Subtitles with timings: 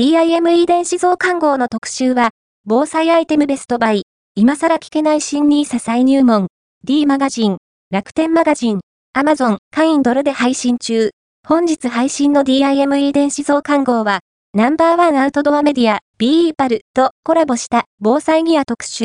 [0.00, 2.30] DIME 電子増刊号の特集は、
[2.64, 6.46] 防災アイテムベストバイ、今更聞けない新ニーサ再入門、
[6.82, 7.58] D マガジン、
[7.90, 8.80] 楽天マガジン、
[9.12, 11.10] アマゾン、インドルで配信中。
[11.46, 14.20] 本日配信の DIME 電子増刊号は、
[14.54, 19.04] ナンバーワンアウトドアメディア、BE パルとコラボした防災ギア特集。